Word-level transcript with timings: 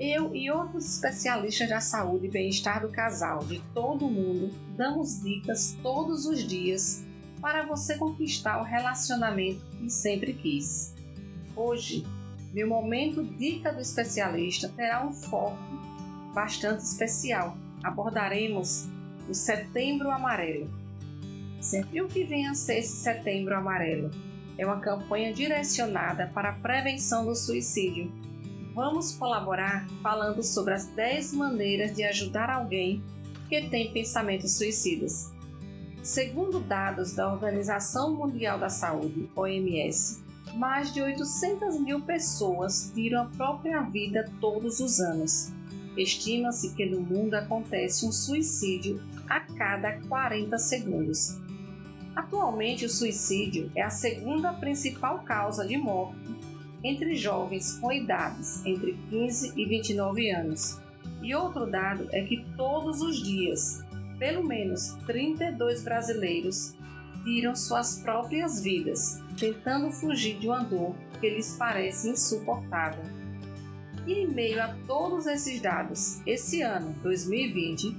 Eu 0.00 0.34
e 0.34 0.50
outros 0.50 0.94
especialistas 0.94 1.68
da 1.68 1.80
saúde 1.80 2.26
e 2.26 2.30
bem-estar 2.30 2.80
do 2.80 2.88
casal 2.88 3.40
de 3.40 3.60
todo 3.74 4.06
o 4.06 4.10
mundo 4.10 4.50
damos 4.76 5.22
dicas 5.22 5.76
todos 5.82 6.24
os 6.24 6.46
dias 6.46 7.04
para 7.40 7.66
você 7.66 7.98
conquistar 7.98 8.60
o 8.60 8.64
relacionamento 8.64 9.60
que 9.78 9.90
sempre 9.90 10.32
quis. 10.32 10.94
Hoje, 11.54 12.06
meu 12.52 12.66
momento 12.66 13.22
Dica 13.22 13.72
do 13.72 13.80
Especialista 13.80 14.68
terá 14.68 15.04
um 15.04 15.12
foco 15.12 15.58
bastante 16.34 16.82
especial. 16.82 17.56
Abordaremos 17.84 18.88
o 19.28 19.34
Setembro 19.34 20.10
Amarelo. 20.10 20.70
Certo? 21.60 21.88
E 21.92 22.00
o 22.00 22.08
que 22.08 22.24
vem 22.24 22.46
a 22.48 22.54
ser 22.54 22.78
esse 22.78 22.96
Setembro 22.96 23.54
Amarelo? 23.54 24.10
É 24.56 24.64
uma 24.64 24.80
campanha 24.80 25.32
direcionada 25.32 26.30
para 26.34 26.50
a 26.50 26.54
prevenção 26.54 27.26
do 27.26 27.34
suicídio 27.34 28.10
vamos 28.74 29.12
colaborar 29.12 29.86
falando 30.02 30.42
sobre 30.42 30.74
as 30.74 30.86
10 30.86 31.34
maneiras 31.34 31.94
de 31.94 32.02
ajudar 32.04 32.50
alguém 32.50 33.02
que 33.48 33.68
tem 33.68 33.92
pensamentos 33.92 34.56
suicidas. 34.56 35.30
Segundo 36.02 36.58
dados 36.58 37.12
da 37.12 37.30
Organização 37.30 38.14
Mundial 38.14 38.58
da 38.58 38.68
Saúde, 38.68 39.30
OMS, 39.36 40.22
mais 40.54 40.92
de 40.92 41.00
800 41.00 41.78
mil 41.80 42.00
pessoas 42.00 42.90
tiram 42.94 43.22
a 43.22 43.26
própria 43.26 43.82
vida 43.82 44.30
todos 44.40 44.80
os 44.80 45.00
anos. 45.00 45.52
Estima-se 45.96 46.74
que 46.74 46.86
no 46.86 47.00
mundo 47.00 47.34
acontece 47.34 48.06
um 48.06 48.12
suicídio 48.12 49.02
a 49.28 49.40
cada 49.40 50.00
40 50.08 50.58
segundos. 50.58 51.38
Atualmente, 52.16 52.84
o 52.84 52.90
suicídio 52.90 53.70
é 53.76 53.82
a 53.82 53.90
segunda 53.90 54.52
principal 54.52 55.20
causa 55.20 55.66
de 55.66 55.76
morte 55.76 56.16
entre 56.84 57.16
jovens 57.16 57.78
com 57.78 57.92
idades 57.92 58.64
entre 58.66 58.98
15 59.10 59.52
e 59.56 59.64
29 59.64 60.30
anos. 60.30 60.80
E 61.22 61.34
outro 61.34 61.70
dado 61.70 62.08
é 62.10 62.22
que 62.22 62.44
todos 62.56 63.00
os 63.00 63.22
dias, 63.22 63.84
pelo 64.18 64.44
menos 64.44 64.96
32 65.06 65.82
brasileiros 65.82 66.74
tiram 67.24 67.54
suas 67.54 68.00
próprias 68.00 68.60
vidas, 68.60 69.22
tentando 69.38 69.92
fugir 69.92 70.38
de 70.38 70.48
uma 70.48 70.64
dor 70.64 70.94
que 71.20 71.30
lhes 71.30 71.56
parece 71.56 72.10
insuportável. 72.10 73.04
E 74.06 74.14
em 74.14 74.26
meio 74.26 74.60
a 74.60 74.74
todos 74.88 75.26
esses 75.26 75.60
dados, 75.60 76.20
esse 76.26 76.60
ano, 76.62 76.92
2020, 77.04 77.96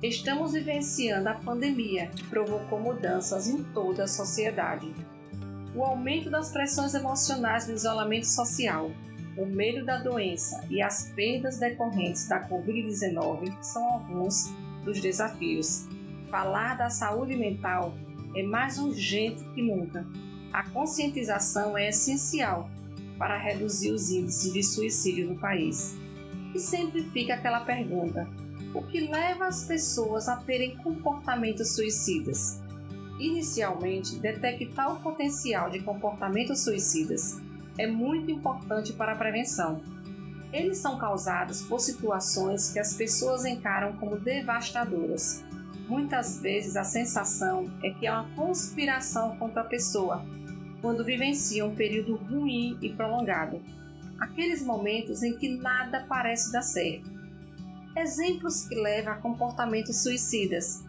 estamos 0.00 0.52
vivenciando 0.52 1.28
a 1.28 1.34
pandemia 1.34 2.06
que 2.06 2.22
provocou 2.24 2.78
mudanças 2.78 3.48
em 3.48 3.64
toda 3.64 4.04
a 4.04 4.08
sociedade 4.08 4.94
o 5.74 5.84
aumento 5.84 6.30
das 6.30 6.50
pressões 6.50 6.94
emocionais 6.94 7.68
no 7.68 7.74
isolamento 7.74 8.26
social, 8.26 8.90
o 9.36 9.46
medo 9.46 9.84
da 9.84 9.98
doença 9.98 10.64
e 10.68 10.82
as 10.82 11.10
perdas 11.12 11.58
decorrentes 11.58 12.28
da 12.28 12.48
Covid-19 12.48 13.62
são 13.62 13.84
alguns 13.84 14.52
dos 14.84 15.00
desafios. 15.00 15.86
Falar 16.28 16.76
da 16.76 16.90
saúde 16.90 17.36
mental 17.36 17.94
é 18.34 18.42
mais 18.42 18.78
urgente 18.78 19.42
que 19.54 19.62
nunca. 19.62 20.06
A 20.52 20.68
conscientização 20.70 21.78
é 21.78 21.88
essencial 21.88 22.68
para 23.18 23.36
reduzir 23.36 23.92
os 23.92 24.10
índices 24.10 24.52
de 24.52 24.62
suicídio 24.62 25.28
no 25.28 25.38
país. 25.38 25.96
E 26.54 26.58
sempre 26.58 27.02
fica 27.10 27.34
aquela 27.34 27.60
pergunta: 27.60 28.28
o 28.74 28.82
que 28.82 29.00
leva 29.00 29.46
as 29.46 29.64
pessoas 29.64 30.28
a 30.28 30.36
terem 30.36 30.76
comportamentos 30.76 31.74
suicidas? 31.74 32.60
Inicialmente, 33.20 34.18
detectar 34.18 34.90
o 34.90 35.00
potencial 35.02 35.68
de 35.68 35.80
comportamentos 35.80 36.64
suicidas 36.64 37.38
é 37.76 37.86
muito 37.86 38.30
importante 38.30 38.94
para 38.94 39.12
a 39.12 39.16
prevenção. 39.16 39.82
Eles 40.50 40.78
são 40.78 40.96
causados 40.96 41.60
por 41.60 41.80
situações 41.80 42.72
que 42.72 42.78
as 42.78 42.94
pessoas 42.94 43.44
encaram 43.44 43.92
como 43.98 44.18
devastadoras. 44.18 45.44
Muitas 45.86 46.40
vezes 46.40 46.76
a 46.76 46.82
sensação 46.82 47.70
é 47.82 47.90
que 47.90 48.06
é 48.06 48.12
uma 48.12 48.28
conspiração 48.34 49.36
contra 49.36 49.60
a 49.60 49.66
pessoa, 49.66 50.24
quando 50.80 51.04
vivencia 51.04 51.66
um 51.66 51.74
período 51.74 52.16
ruim 52.16 52.78
e 52.80 52.88
prolongado. 52.88 53.60
Aqueles 54.18 54.64
momentos 54.64 55.22
em 55.22 55.36
que 55.36 55.56
nada 55.58 56.06
parece 56.08 56.50
dar 56.50 56.62
certo. 56.62 57.10
Exemplos 57.94 58.66
que 58.66 58.76
levam 58.76 59.12
a 59.12 59.16
comportamentos 59.16 60.02
suicidas 60.02 60.88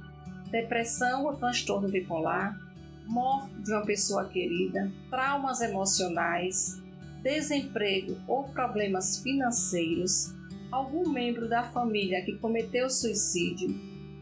depressão 0.51 1.25
ou 1.25 1.35
transtorno 1.35 1.87
bipolar, 1.87 2.59
morte 3.07 3.53
de 3.61 3.71
uma 3.71 3.85
pessoa 3.85 4.27
querida, 4.27 4.91
traumas 5.09 5.61
emocionais, 5.61 6.81
desemprego 7.23 8.17
ou 8.27 8.43
problemas 8.49 9.17
financeiros, 9.17 10.33
algum 10.71 11.09
membro 11.09 11.47
da 11.47 11.63
família 11.63 12.23
que 12.23 12.37
cometeu 12.37 12.89
suicídio, 12.89 13.69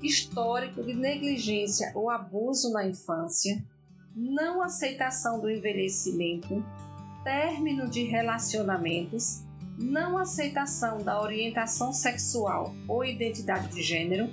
histórico 0.02 0.84
de 0.84 0.94
negligência 0.94 1.92
ou 1.94 2.10
abuso 2.10 2.72
na 2.72 2.88
infância, 2.88 3.64
não 4.16 4.62
aceitação 4.62 5.40
do 5.40 5.50
envelhecimento, 5.50 6.64
término 7.24 7.90
de 7.90 8.04
relacionamentos, 8.04 9.44
não 9.78 10.18
aceitação 10.18 11.00
da 11.00 11.22
orientação 11.22 11.94
sexual 11.94 12.74
ou 12.88 13.04
identidade 13.04 13.74
de 13.74 13.82
gênero 13.82 14.30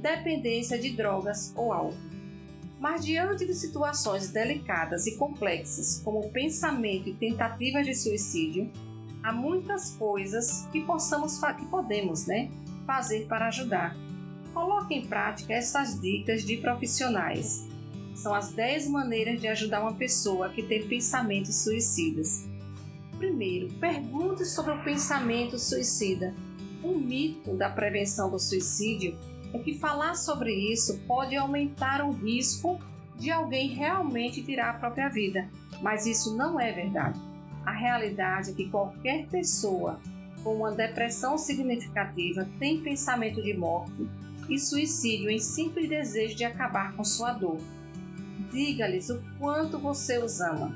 dependência 0.00 0.78
de 0.78 0.90
drogas 0.90 1.52
ou 1.54 1.72
álcool. 1.72 2.10
Mas 2.78 3.04
diante 3.04 3.44
de 3.44 3.54
situações 3.54 4.30
delicadas 4.30 5.06
e 5.06 5.16
complexas, 5.16 6.00
como 6.02 6.30
pensamento 6.30 7.10
e 7.10 7.14
tentativas 7.14 7.84
de 7.84 7.94
suicídio, 7.94 8.70
há 9.22 9.32
muitas 9.32 9.90
coisas 9.90 10.66
que 10.72 10.80
possamos 10.80 11.38
que 11.38 11.66
podemos, 11.66 12.26
né, 12.26 12.50
fazer 12.86 13.26
para 13.26 13.48
ajudar. 13.48 13.94
Coloque 14.54 14.94
em 14.94 15.06
prática 15.06 15.52
essas 15.52 16.00
dicas 16.00 16.42
de 16.42 16.56
profissionais. 16.56 17.68
São 18.14 18.34
as 18.34 18.52
10 18.52 18.88
maneiras 18.88 19.40
de 19.40 19.46
ajudar 19.46 19.82
uma 19.82 19.94
pessoa 19.94 20.48
que 20.48 20.62
tem 20.62 20.86
pensamentos 20.88 21.54
suicidas. 21.56 22.46
Primeiro, 23.18 23.68
pergunte 23.74 24.46
sobre 24.46 24.72
o 24.72 24.82
pensamento 24.82 25.58
suicida. 25.58 26.34
Um 26.82 26.98
mito 26.98 27.54
da 27.54 27.68
prevenção 27.68 28.30
do 28.30 28.38
suicídio 28.38 29.16
é 29.52 29.58
que 29.58 29.78
falar 29.78 30.14
sobre 30.14 30.52
isso 30.52 30.98
pode 31.06 31.34
aumentar 31.36 32.04
o 32.04 32.12
risco 32.12 32.78
de 33.16 33.30
alguém 33.30 33.68
realmente 33.68 34.42
tirar 34.42 34.70
a 34.70 34.78
própria 34.78 35.08
vida, 35.08 35.48
mas 35.82 36.06
isso 36.06 36.36
não 36.36 36.58
é 36.58 36.72
verdade. 36.72 37.20
A 37.64 37.72
realidade 37.72 38.50
é 38.50 38.54
que 38.54 38.70
qualquer 38.70 39.26
pessoa 39.26 40.00
com 40.42 40.56
uma 40.56 40.72
depressão 40.72 41.36
significativa 41.36 42.48
tem 42.58 42.80
pensamento 42.80 43.42
de 43.42 43.52
morte 43.54 44.08
e 44.48 44.58
suicídio 44.58 45.30
em 45.30 45.38
simples 45.38 45.88
desejo 45.88 46.34
de 46.34 46.44
acabar 46.44 46.94
com 46.94 47.04
sua 47.04 47.32
dor. 47.32 47.58
Diga-lhes 48.50 49.10
o 49.10 49.22
quanto 49.38 49.78
você 49.78 50.18
os 50.18 50.40
ama. 50.40 50.74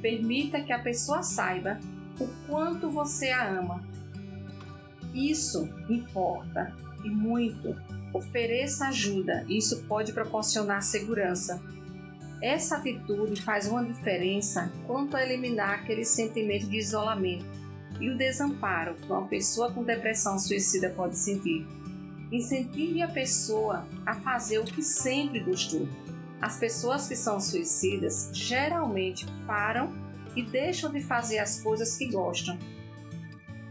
Permita 0.00 0.62
que 0.62 0.72
a 0.72 0.78
pessoa 0.78 1.22
saiba 1.22 1.78
o 2.18 2.26
quanto 2.48 2.90
você 2.90 3.30
a 3.30 3.48
ama. 3.48 3.82
Isso 5.14 5.68
importa 5.88 6.74
e 7.04 7.10
muito 7.10 7.76
Ofereça 8.12 8.88
ajuda, 8.88 9.44
isso 9.48 9.84
pode 9.84 10.12
proporcionar 10.12 10.82
segurança. 10.82 11.62
Essa 12.42 12.76
atitude 12.76 13.40
faz 13.40 13.66
uma 13.66 13.82
diferença 13.82 14.70
quanto 14.86 15.16
a 15.16 15.22
eliminar 15.22 15.70
aquele 15.70 16.04
sentimento 16.04 16.66
de 16.66 16.76
isolamento 16.76 17.46
e 17.98 18.10
o 18.10 18.18
desamparo 18.18 18.96
que 18.96 19.06
uma 19.06 19.26
pessoa 19.26 19.72
com 19.72 19.82
depressão 19.82 20.38
suicida 20.38 20.90
pode 20.90 21.16
sentir. 21.16 21.66
Incentive 22.30 23.00
a 23.00 23.08
pessoa 23.08 23.86
a 24.04 24.14
fazer 24.14 24.58
o 24.58 24.64
que 24.64 24.82
sempre 24.82 25.40
gostou. 25.40 25.88
As 26.40 26.58
pessoas 26.58 27.06
que 27.06 27.16
são 27.16 27.40
suicidas 27.40 28.30
geralmente 28.32 29.24
param 29.46 29.92
e 30.36 30.42
deixam 30.42 30.90
de 30.92 31.00
fazer 31.00 31.38
as 31.38 31.62
coisas 31.62 31.96
que 31.96 32.10
gostam 32.10 32.58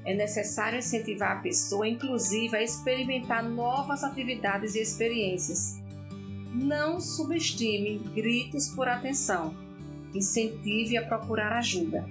é 0.03 0.15
necessário 0.15 0.79
incentivar 0.79 1.37
a 1.37 1.41
pessoa, 1.41 1.87
inclusive, 1.87 2.55
a 2.55 2.63
experimentar 2.63 3.43
novas 3.43 4.03
atividades 4.03 4.75
e 4.75 4.81
experiências. 4.81 5.79
Não 6.53 6.99
subestime 6.99 7.99
gritos 8.13 8.67
por 8.69 8.87
atenção. 8.87 9.55
Incentive 10.13 10.97
a 10.97 11.05
procurar 11.05 11.53
ajuda. 11.53 12.05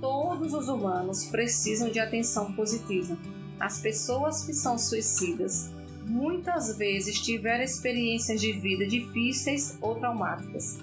Todos 0.00 0.54
os 0.54 0.68
humanos 0.68 1.24
precisam 1.24 1.90
de 1.90 1.98
atenção 1.98 2.52
positiva. 2.52 3.16
As 3.58 3.80
pessoas 3.80 4.44
que 4.44 4.52
são 4.52 4.78
suicidas 4.78 5.70
muitas 6.06 6.76
vezes 6.76 7.20
tiveram 7.20 7.64
experiências 7.64 8.40
de 8.40 8.52
vida 8.52 8.86
difíceis 8.86 9.76
ou 9.80 9.96
traumáticas. 9.96 10.78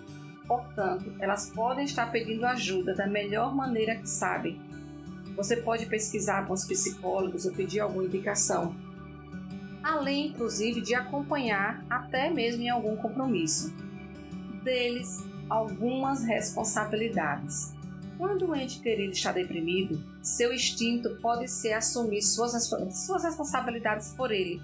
Portanto, 0.46 1.14
elas 1.20 1.50
podem 1.50 1.86
estar 1.86 2.12
pedindo 2.12 2.46
ajuda 2.46 2.94
da 2.94 3.08
melhor 3.08 3.56
maneira 3.56 3.96
que 3.96 4.10
sabem. 4.10 4.60
Você 5.36 5.58
pode 5.58 5.86
pesquisar 5.88 6.46
com 6.46 6.54
os 6.54 6.66
psicólogos 6.66 7.46
ou 7.46 7.54
pedir 7.54 7.80
alguma 7.80 8.06
indicação, 8.06 8.76
além 9.82 10.28
inclusive 10.28 10.82
de 10.82 10.96
acompanhar 10.96 11.84
até 11.90 12.30
mesmo 12.30 12.62
em 12.64 12.70
algum 12.70 12.96
compromisso. 12.96 13.74
Deles, 14.64 15.24
algumas 15.50 16.24
responsabilidades. 16.24 17.74
Quando 18.18 18.48
o 18.48 18.56
ente 18.56 18.80
querido 18.80 19.12
está 19.12 19.32
deprimido, 19.32 20.02
seu 20.22 20.54
instinto 20.54 21.18
pode 21.22 21.48
ser 21.48 21.74
assumir 21.74 22.22
suas, 22.22 22.70
suas 22.92 23.24
responsabilidades 23.24 24.14
por 24.14 24.32
ele. 24.32 24.62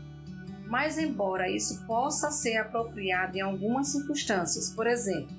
Mas, 0.68 1.00
embora 1.00 1.50
isso 1.50 1.84
possa 1.86 2.32
ser 2.32 2.58
apropriado 2.58 3.36
em 3.36 3.42
algumas 3.42 3.88
circunstâncias, 3.88 4.70
por 4.70 4.86
exemplo, 4.86 5.36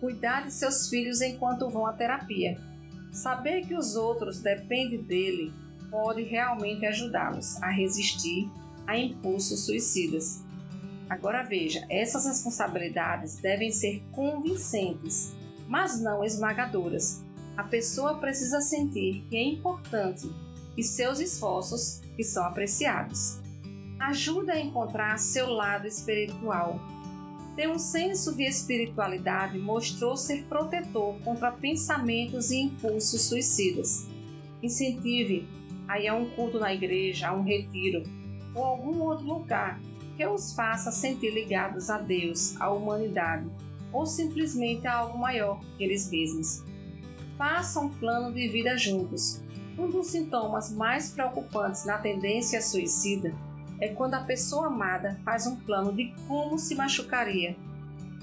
cuidar 0.00 0.44
de 0.44 0.52
seus 0.52 0.88
filhos 0.88 1.20
enquanto 1.20 1.68
vão 1.68 1.84
à 1.84 1.92
terapia, 1.92 2.60
saber 3.18 3.66
que 3.66 3.74
os 3.74 3.96
outros 3.96 4.40
dependem 4.40 5.02
dele 5.02 5.52
pode 5.90 6.22
realmente 6.22 6.86
ajudá-los 6.86 7.60
a 7.62 7.70
resistir 7.70 8.50
a 8.86 8.96
impulsos 8.96 9.66
suicidas. 9.66 10.42
Agora 11.08 11.42
veja, 11.42 11.84
essas 11.90 12.26
responsabilidades 12.26 13.36
devem 13.36 13.72
ser 13.72 14.02
convincentes, 14.12 15.32
mas 15.66 16.00
não 16.00 16.24
esmagadoras. 16.24 17.24
A 17.56 17.64
pessoa 17.64 18.18
precisa 18.18 18.60
sentir 18.60 19.24
que 19.28 19.36
é 19.36 19.42
importante 19.42 20.30
e 20.76 20.82
seus 20.82 21.18
esforços 21.18 22.00
que 22.16 22.22
são 22.22 22.44
apreciados. 22.44 23.40
Ajuda 23.98 24.52
a 24.52 24.60
encontrar 24.60 25.18
seu 25.18 25.50
lado 25.50 25.86
espiritual. 25.86 26.78
Ter 27.58 27.68
um 27.68 27.76
senso 27.76 28.36
de 28.36 28.44
espiritualidade 28.44 29.58
mostrou 29.58 30.16
ser 30.16 30.44
protetor 30.44 31.18
contra 31.24 31.50
pensamentos 31.50 32.52
e 32.52 32.60
impulsos 32.60 33.22
suicidas. 33.22 34.06
Incentive 34.62 35.44
a 35.88 35.98
ir 35.98 36.06
a 36.06 36.14
um 36.14 36.30
culto 36.30 36.60
na 36.60 36.72
igreja, 36.72 37.26
a 37.26 37.34
um 37.34 37.42
retiro 37.42 38.04
ou 38.54 38.62
algum 38.62 39.00
outro 39.00 39.26
lugar 39.26 39.80
que 40.16 40.24
os 40.24 40.52
faça 40.52 40.92
sentir 40.92 41.30
ligados 41.30 41.90
a 41.90 41.98
Deus, 41.98 42.54
à 42.60 42.70
humanidade 42.70 43.50
ou 43.92 44.06
simplesmente 44.06 44.86
a 44.86 44.94
algo 44.94 45.18
maior 45.18 45.58
que 45.76 45.82
eles 45.82 46.08
mesmos. 46.08 46.62
Faça 47.36 47.80
um 47.80 47.88
plano 47.88 48.32
de 48.32 48.46
vida 48.46 48.78
juntos. 48.78 49.42
Um 49.76 49.90
dos 49.90 50.06
sintomas 50.06 50.70
mais 50.70 51.10
preocupantes 51.10 51.84
na 51.84 51.98
tendência 51.98 52.62
suicida 52.62 53.34
é 53.80 53.88
quando 53.88 54.14
a 54.14 54.20
pessoa 54.20 54.66
amada 54.66 55.18
faz 55.24 55.46
um 55.46 55.56
plano 55.56 55.92
de 55.92 56.12
como 56.26 56.58
se 56.58 56.74
machucaria. 56.74 57.56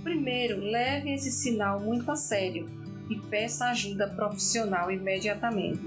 Primeiro, 0.03 0.59
leve 0.59 1.13
esse 1.13 1.31
sinal 1.31 1.79
muito 1.79 2.11
a 2.11 2.15
sério 2.15 2.69
e 3.09 3.15
peça 3.15 3.65
ajuda 3.65 4.07
profissional 4.07 4.91
imediatamente. 4.91 5.81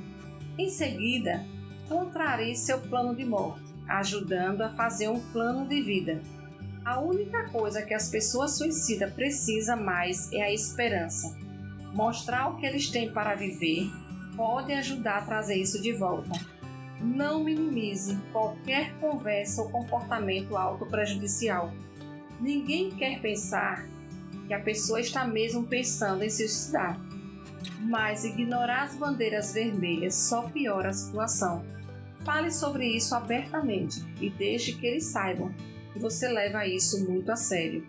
Em 0.57 0.69
seguida, 0.69 1.45
contrarie 1.89 2.57
seu 2.57 2.79
plano 2.81 3.15
de 3.15 3.25
morte 3.25 3.69
ajudando 3.89 4.63
a 4.63 4.69
fazer 4.69 5.09
um 5.09 5.19
plano 5.19 5.67
de 5.67 5.81
vida. 5.81 6.21
A 6.85 7.01
única 7.01 7.49
coisa 7.49 7.83
que 7.83 7.95
as 7.95 8.11
pessoas 8.11 8.57
suicidas 8.57 9.13
precisam 9.13 9.83
mais 9.83 10.31
é 10.33 10.43
a 10.43 10.53
esperança. 10.53 11.37
Mostrar 11.95 12.49
o 12.49 12.57
que 12.57 12.67
eles 12.67 12.89
têm 12.89 13.11
para 13.11 13.35
viver 13.35 13.91
pode 14.37 14.73
ajudar 14.73 15.19
a 15.19 15.23
trazer 15.23 15.57
isso 15.57 15.81
de 15.81 15.93
volta. 15.93 16.31
Não 17.01 17.45
minimize 17.45 18.19
qualquer 18.33 18.93
conversa 18.99 19.63
ou 19.63 19.71
comportamento 19.71 20.57
autoprejudicial. 20.57 21.73
Ninguém 22.41 22.91
quer 22.91 23.21
pensar 23.21 23.87
que 24.47 24.55
a 24.55 24.61
pessoa 24.61 25.01
está 25.01 25.25
mesmo 25.25 25.65
pensando 25.67 26.25
em 26.25 26.31
se 26.31 26.49
suicidar. 26.49 27.01
Mas 27.81 28.25
ignorar 28.25 28.85
as 28.85 28.97
bandeiras 28.97 29.53
vermelhas 29.53 30.15
só 30.15 30.43
piora 30.43 30.89
a 30.89 30.93
situação. 30.93 31.65
Fale 32.25 32.51
sobre 32.51 32.87
isso 32.87 33.15
abertamente 33.15 34.05
e 34.21 34.29
deixe 34.29 34.73
que 34.73 34.87
eles 34.87 35.05
saibam 35.05 35.53
que 35.93 35.99
você 35.99 36.29
leva 36.29 36.67
isso 36.67 37.09
muito 37.09 37.31
a 37.31 37.37
sério. 37.37 37.87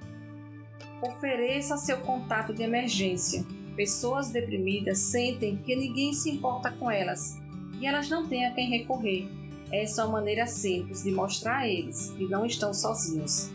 Ofereça 1.01 1.77
seu 1.77 1.97
contato 1.97 2.53
de 2.53 2.61
emergência. 2.61 3.44
Pessoas 3.75 4.29
deprimidas 4.29 5.00
sentem 5.00 5.57
que 5.57 5.75
ninguém 5.75 6.13
se 6.13 6.29
importa 6.29 6.71
com 6.71 6.91
elas 6.91 7.39
e 7.80 7.86
elas 7.86 8.10
não 8.10 8.28
têm 8.28 8.46
a 8.46 8.52
quem 8.52 8.70
recorrer. 8.70 9.28
Essa 9.72 10.02
é 10.02 10.06
uma 10.06 10.14
maneira 10.14 10.48
simples 10.48 11.04
de 11.04 11.12
mostrar 11.12 11.60
a 11.60 11.68
eles 11.68 12.12
que 12.18 12.26
não 12.26 12.46
estão 12.46 12.74
sozinhos. 12.74 13.52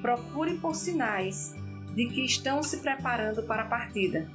Procure 0.00 0.56
por 0.56 0.74
sinais 0.74 1.54
de 1.94 2.06
que 2.06 2.24
estão 2.24 2.62
se 2.62 2.78
preparando 2.78 3.42
para 3.42 3.62
a 3.62 3.68
partida. 3.68 4.28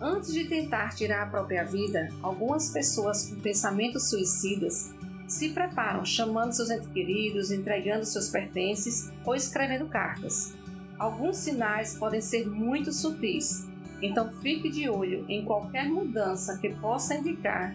Antes 0.00 0.32
de 0.32 0.44
tentar 0.44 0.94
tirar 0.94 1.24
a 1.24 1.30
própria 1.30 1.64
vida, 1.64 2.08
algumas 2.22 2.70
pessoas 2.70 3.28
com 3.28 3.40
pensamentos 3.40 4.08
suicidas 4.08 4.94
se 5.26 5.50
preparam 5.50 6.04
chamando 6.04 6.52
seus 6.52 6.70
entes 6.70 6.88
queridos, 6.88 7.50
entregando 7.50 8.04
seus 8.04 8.28
pertences 8.28 9.10
ou 9.24 9.34
escrevendo 9.34 9.86
cartas. 9.86 10.54
Alguns 10.98 11.36
sinais 11.36 11.94
podem 11.96 12.20
ser 12.20 12.48
muito 12.48 12.92
sutis, 12.92 13.66
então 14.00 14.30
fique 14.40 14.70
de 14.70 14.88
olho 14.88 15.24
em 15.28 15.44
qualquer 15.44 15.88
mudança 15.88 16.56
que 16.58 16.70
possa 16.74 17.14
indicar 17.14 17.74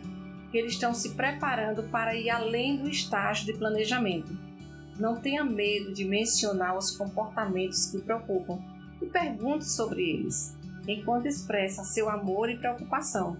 que 0.53 0.59
eles 0.59 0.73
estão 0.73 0.93
se 0.93 1.15
preparando 1.15 1.81
para 1.89 2.15
ir 2.15 2.29
além 2.29 2.77
do 2.77 2.87
estágio 2.87 3.43
de 3.47 3.53
planejamento. 3.53 4.37
Não 4.99 5.19
tenha 5.19 5.43
medo 5.43 5.91
de 5.91 6.05
mencionar 6.05 6.77
os 6.77 6.95
comportamentos 6.95 7.87
que 7.87 7.99
preocupam 7.99 8.61
e 9.01 9.07
pergunte 9.07 9.65
sobre 9.65 10.03
eles, 10.07 10.55
enquanto 10.87 11.25
expressa 11.25 11.83
seu 11.83 12.07
amor 12.07 12.51
e 12.51 12.57
preocupação. 12.59 13.35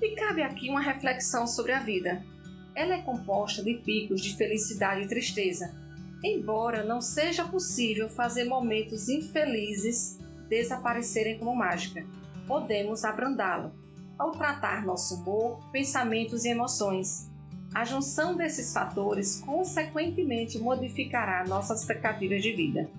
E 0.00 0.14
cabe 0.14 0.44
aqui 0.44 0.70
uma 0.70 0.80
reflexão 0.80 1.44
sobre 1.44 1.72
a 1.72 1.80
vida. 1.80 2.24
Ela 2.72 2.94
é 2.94 3.02
composta 3.02 3.60
de 3.60 3.74
picos 3.74 4.20
de 4.20 4.36
felicidade 4.36 5.02
e 5.02 5.08
tristeza, 5.08 5.74
embora 6.22 6.84
não 6.84 7.00
seja 7.00 7.44
possível 7.44 8.08
fazer 8.08 8.44
momentos 8.44 9.08
infelizes 9.08 10.20
desaparecerem 10.48 11.36
como 11.36 11.56
mágica. 11.56 12.06
Podemos 12.46 13.04
abrandá-lo 13.04 13.79
ao 14.20 14.32
tratar 14.32 14.84
nosso 14.84 15.14
humor, 15.14 15.58
pensamentos 15.72 16.44
e 16.44 16.50
emoções. 16.50 17.30
A 17.74 17.86
junção 17.86 18.36
desses 18.36 18.70
fatores 18.70 19.40
consequentemente 19.40 20.58
modificará 20.58 21.42
nossas 21.46 21.80
expectativas 21.80 22.42
de 22.42 22.52
vida. 22.52 22.90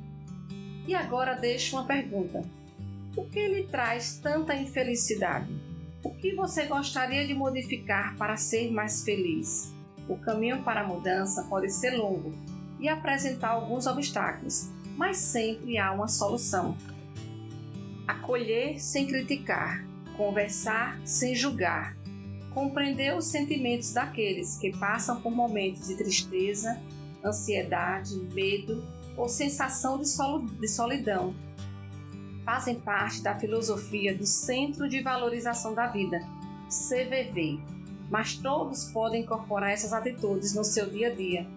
E 0.87 0.95
agora 0.95 1.35
deixo 1.35 1.75
uma 1.75 1.85
pergunta: 1.85 2.43
o 3.15 3.23
que 3.25 3.47
lhe 3.47 3.67
traz 3.67 4.17
tanta 4.17 4.55
infelicidade? 4.55 5.47
O 6.03 6.09
que 6.09 6.33
você 6.33 6.65
gostaria 6.65 7.27
de 7.27 7.35
modificar 7.35 8.15
para 8.17 8.35
ser 8.35 8.71
mais 8.71 9.03
feliz? 9.03 9.71
O 10.09 10.17
caminho 10.17 10.63
para 10.63 10.81
a 10.81 10.87
mudança 10.87 11.43
pode 11.43 11.69
ser 11.69 11.91
longo 11.91 12.33
e 12.79 12.89
apresentar 12.89 13.49
alguns 13.49 13.85
obstáculos, 13.85 14.71
mas 14.97 15.17
sempre 15.17 15.77
há 15.77 15.91
uma 15.91 16.07
solução. 16.07 16.75
Acolher 18.07 18.81
sem 18.81 19.05
criticar, 19.05 19.90
conversar 20.21 21.01
sem 21.03 21.33
julgar, 21.33 21.97
compreender 22.53 23.17
os 23.17 23.25
sentimentos 23.25 23.91
daqueles 23.91 24.55
que 24.55 24.71
passam 24.71 25.19
por 25.19 25.31
momentos 25.31 25.87
de 25.87 25.95
tristeza, 25.97 26.79
ansiedade, 27.25 28.15
medo 28.31 28.85
ou 29.17 29.27
sensação 29.27 29.97
de 29.99 30.67
solidão 30.67 31.33
fazem 32.45 32.75
parte 32.75 33.23
da 33.23 33.33
filosofia 33.33 34.15
do 34.15 34.27
Centro 34.27 34.87
de 34.87 35.01
Valorização 35.01 35.73
da 35.73 35.87
Vida, 35.87 36.19
CVV, 36.69 37.59
mas 38.07 38.35
todos 38.35 38.91
podem 38.91 39.23
incorporar 39.23 39.71
essas 39.71 39.91
atitudes 39.91 40.53
no 40.53 40.63
seu 40.63 40.87
dia 40.87 41.07
a 41.07 41.15
dia, 41.15 41.47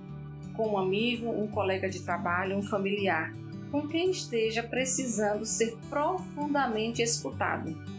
com 0.57 0.71
um 0.71 0.79
amigo, 0.79 1.29
um 1.29 1.49
colega 1.49 1.91
de 1.91 2.01
trabalho, 2.01 2.57
um 2.57 2.63
familiar, 2.63 3.31
com 3.71 3.87
quem 3.87 4.11
esteja 4.11 4.63
precisando 4.63 5.45
ser 5.45 5.77
profundamente 5.91 7.03
escutado. 7.03 7.94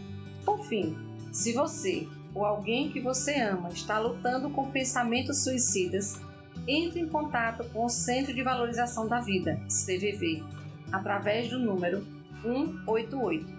Por 0.46 0.64
fim, 0.64 0.96
se 1.32 1.52
você 1.52 2.08
ou 2.32 2.44
alguém 2.44 2.90
que 2.92 3.00
você 3.00 3.34
ama 3.40 3.68
está 3.68 3.98
lutando 3.98 4.48
com 4.48 4.70
pensamentos 4.70 5.42
suicidas, 5.42 6.20
entre 6.68 7.00
em 7.00 7.08
contato 7.08 7.68
com 7.70 7.84
o 7.84 7.88
Centro 7.88 8.32
de 8.32 8.42
Valorização 8.42 9.08
da 9.08 9.20
Vida, 9.20 9.60
CVV, 9.68 10.44
através 10.92 11.50
do 11.50 11.58
número 11.58 12.06
188. 12.42 13.56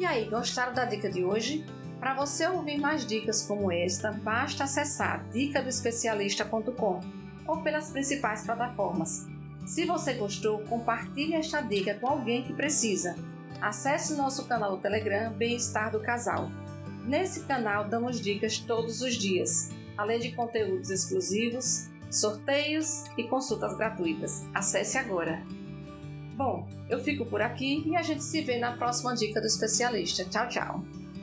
E 0.00 0.04
aí, 0.04 0.28
gostaram 0.28 0.74
da 0.74 0.84
dica 0.84 1.08
de 1.08 1.24
hoje? 1.24 1.64
Para 2.00 2.14
você 2.14 2.48
ouvir 2.48 2.78
mais 2.78 3.06
dicas 3.06 3.46
como 3.46 3.70
esta, 3.70 4.10
basta 4.10 4.64
acessar 4.64 5.24
dicadoespecialista.com 5.30 7.00
ou 7.46 7.62
pelas 7.62 7.90
principais 7.90 8.44
plataformas. 8.44 9.26
Se 9.64 9.84
você 9.84 10.14
gostou, 10.14 10.58
compartilhe 10.64 11.34
esta 11.34 11.60
dica 11.60 11.94
com 11.94 12.08
alguém 12.08 12.42
que 12.42 12.52
precisa. 12.52 13.14
Acesse 13.62 14.16
nosso 14.16 14.46
canal 14.46 14.76
Telegram 14.78 15.32
Bem-Estar 15.32 15.92
do 15.92 16.00
Casal. 16.00 16.50
Nesse 17.06 17.44
canal 17.44 17.88
damos 17.88 18.20
dicas 18.20 18.58
todos 18.58 19.00
os 19.02 19.14
dias, 19.14 19.70
além 19.96 20.18
de 20.18 20.32
conteúdos 20.32 20.90
exclusivos, 20.90 21.88
sorteios 22.10 23.04
e 23.16 23.22
consultas 23.22 23.76
gratuitas. 23.76 24.44
Acesse 24.52 24.98
agora. 24.98 25.40
Bom, 26.34 26.68
eu 26.90 26.98
fico 27.04 27.24
por 27.24 27.40
aqui 27.40 27.84
e 27.86 27.94
a 27.94 28.02
gente 28.02 28.24
se 28.24 28.40
vê 28.40 28.58
na 28.58 28.76
próxima 28.76 29.14
dica 29.14 29.40
do 29.40 29.46
especialista. 29.46 30.24
Tchau, 30.24 30.48
tchau. 30.48 31.01